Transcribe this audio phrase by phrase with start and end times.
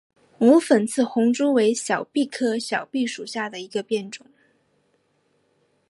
[0.39, 4.25] 无粉刺红珠为小檗科小檗属下的一个变种。